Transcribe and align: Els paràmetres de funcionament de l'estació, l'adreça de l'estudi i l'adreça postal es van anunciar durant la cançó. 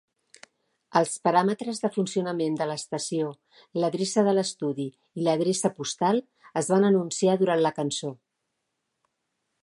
Els 0.99 1.11
paràmetres 1.25 1.81
de 1.81 1.89
funcionament 1.97 2.55
de 2.61 2.67
l'estació, 2.69 3.27
l'adreça 3.83 4.23
de 4.27 4.33
l'estudi 4.37 4.87
i 5.23 5.27
l'adreça 5.27 5.71
postal 5.81 6.21
es 6.63 6.71
van 6.75 6.87
anunciar 6.89 7.37
durant 7.43 7.61
la 7.67 7.73
cançó. 7.81 8.11